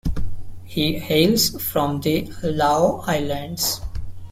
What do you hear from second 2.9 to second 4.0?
Islands.